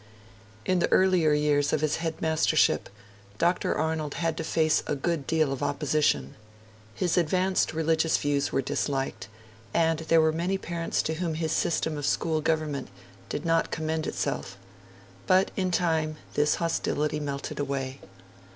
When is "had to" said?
4.15-4.43